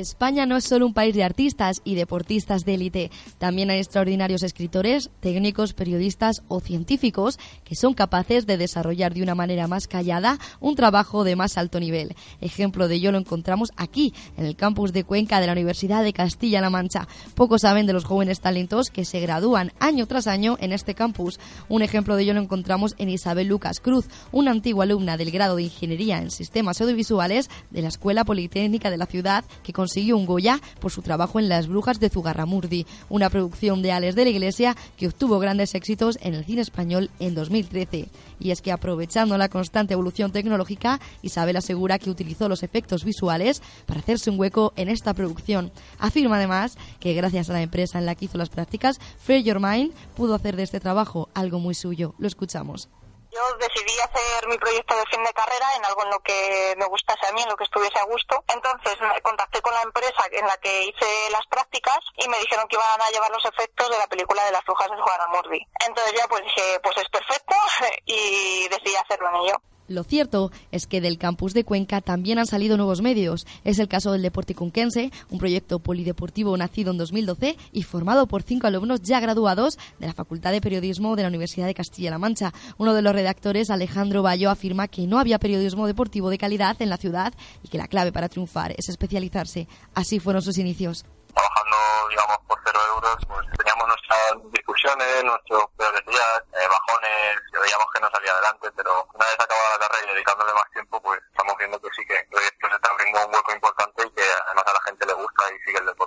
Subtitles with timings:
[0.00, 4.42] España no es solo un país de artistas y deportistas de élite, también hay extraordinarios
[4.42, 10.38] escritores, técnicos, periodistas o científicos que son capaces de desarrollar de una manera más callada
[10.60, 12.14] un trabajo de más alto nivel.
[12.40, 16.12] Ejemplo de ello lo encontramos aquí, en el campus de Cuenca de la Universidad de
[16.12, 17.06] Castilla-La Mancha.
[17.34, 21.38] Pocos saben de los jóvenes talentos que se gradúan año tras año en este campus.
[21.68, 25.56] Un ejemplo de ello lo encontramos en Isabel Lucas Cruz, una antigua alumna del grado
[25.56, 30.24] de Ingeniería en Sistemas Audiovisuales de la Escuela Politécnica de la ciudad que consiguió un
[30.24, 34.30] Goya por su trabajo en Las Brujas de Zugarramurdi, una producción de Ales de la
[34.30, 38.08] Iglesia que obtuvo grandes éxitos en el cine español en 2013.
[38.38, 43.62] Y es que aprovechando la constante evolución tecnológica, Isabel asegura que utilizó los efectos visuales
[43.86, 45.72] para hacerse un hueco en esta producción.
[45.98, 49.58] Afirma además que gracias a la empresa en la que hizo las prácticas, Free Your
[49.58, 52.14] Mind pudo hacer de este trabajo algo muy suyo.
[52.18, 52.88] Lo escuchamos.
[53.32, 56.86] Yo decidí hacer mi proyecto de fin de carrera en algo en lo que me
[56.86, 58.42] gustase a mí, en lo que estuviese a gusto.
[58.48, 62.66] Entonces me contacté con la empresa en la que hice las prácticas y me dijeron
[62.66, 65.60] que iban a llevar los efectos de la película de las brujas de Juana Murdi.
[65.86, 67.54] Entonces ya pues dije, pues es perfecto
[68.04, 69.62] y decidí hacerlo en ello.
[69.90, 73.44] Lo cierto es que del campus de Cuenca también han salido nuevos medios.
[73.64, 78.44] Es el caso del Deporte Cunquense, un proyecto polideportivo nacido en 2012 y formado por
[78.44, 82.52] cinco alumnos ya graduados de la Facultad de Periodismo de la Universidad de Castilla-La Mancha.
[82.78, 86.88] Uno de los redactores, Alejandro Bayo, afirma que no había periodismo deportivo de calidad en
[86.88, 87.34] la ciudad
[87.64, 89.66] y que la clave para triunfar es especializarse.
[89.94, 91.04] Así fueron sus inicios.
[91.34, 91.76] Trabajando,
[92.10, 97.49] digamos, por cero euros, pues teníamos nuestras discusiones, nuestros peores días, eh, bajones,
[97.92, 101.20] que no salía adelante, pero una vez acabada la carrera y dedicándole más tiempo, pues
[101.30, 104.24] estamos viendo que sí que el proyecto se está abriendo un hueco importante y que
[104.46, 105.99] además a la gente le gusta y sigue el deporte.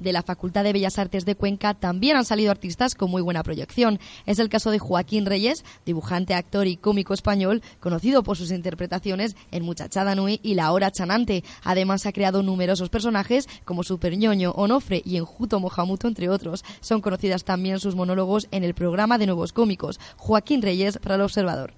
[0.00, 3.42] De la Facultad de Bellas Artes de Cuenca también han salido artistas con muy buena
[3.42, 3.98] proyección.
[4.26, 9.34] Es el caso de Joaquín Reyes, dibujante, actor y cómico español, conocido por sus interpretaciones
[9.50, 11.42] en Muchachada Nui y La Hora Chanante.
[11.64, 16.64] Además ha creado numerosos personajes como Super Ñoño, Onofre y Enjuto Mohamuto, entre otros.
[16.80, 19.98] Son conocidas también sus monólogos en el programa de nuevos cómicos.
[20.16, 21.74] Joaquín Reyes para el Observador.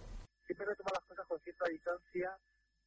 [0.46, 2.36] Siempre retoma las cosas con cierta distancia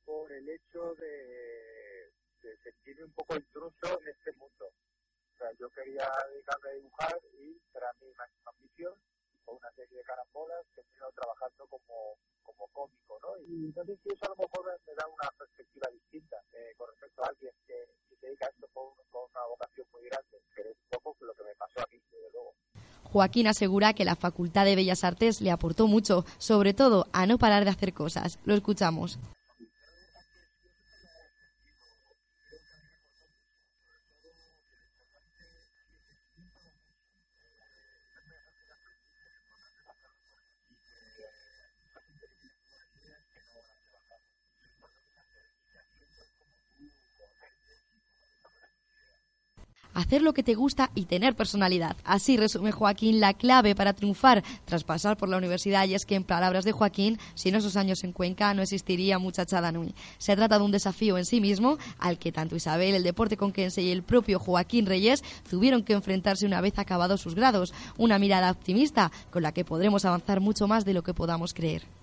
[0.05, 4.65] por el hecho de, de sentirme un poco intruso en este mundo.
[5.59, 8.93] Yo quería dedicarme a dibujar y era mi máxima ambición
[9.45, 13.37] con una serie de carambolas que estado trabajando como, como cómico, ¿no?
[13.47, 17.23] Y entonces si eso a lo mejor me, da una perspectiva distinta eh, con respecto
[17.23, 17.75] a alguien que,
[18.09, 21.17] que se dedica a esto con, con una vocación muy grande, que es un poco
[21.25, 22.55] lo que me pasó a mí, desde luego.
[23.03, 27.37] Joaquín asegura que la Facultad de Bellas Artes le aportó mucho, sobre todo a no
[27.37, 28.39] parar de hacer cosas.
[28.45, 29.19] Lo escuchamos.
[50.13, 51.95] Hacer lo que te gusta y tener personalidad.
[52.03, 56.13] Así resume Joaquín la clave para triunfar tras pasar por la universidad y es que
[56.13, 59.95] en palabras de Joaquín, sin esos años en Cuenca no existiría muchachada Nui.
[60.19, 63.81] Se trata de un desafío en sí mismo al que tanto Isabel, el deporte conquense
[63.81, 67.73] y el propio Joaquín Reyes tuvieron que enfrentarse una vez acabados sus grados.
[67.97, 72.02] Una mirada optimista con la que podremos avanzar mucho más de lo que podamos creer.